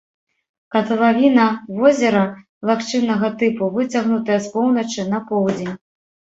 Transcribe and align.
Катлавіна 0.75 1.45
возера 1.81 2.23
лагчыннага 2.71 3.27
тыпу, 3.43 3.63
выцягнутая 3.79 4.39
з 4.49 4.55
поўначы 4.57 5.01
на 5.15 5.25
поўдзень. 5.33 5.75